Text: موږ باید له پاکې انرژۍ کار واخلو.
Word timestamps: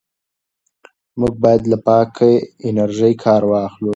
موږ 1.19 1.33
باید 1.43 1.61
له 1.71 1.77
پاکې 1.87 2.31
انرژۍ 2.67 3.13
کار 3.25 3.41
واخلو. 3.51 3.89